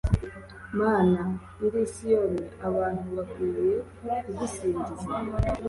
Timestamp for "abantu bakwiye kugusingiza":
2.67-5.05